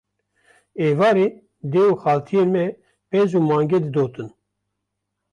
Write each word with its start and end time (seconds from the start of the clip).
Êvarê 0.87 1.27
dê 1.71 1.83
û 1.91 1.93
xaltiyên 2.03 2.49
me 2.55 2.65
pez 3.09 3.29
û 3.37 3.41
mangê 3.49 3.79
didotin 3.85 4.29